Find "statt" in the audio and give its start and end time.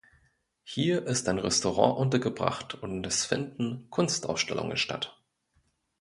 4.75-5.21